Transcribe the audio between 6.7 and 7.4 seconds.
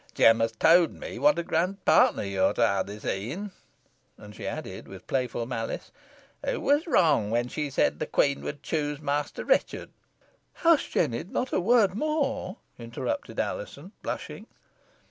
wrong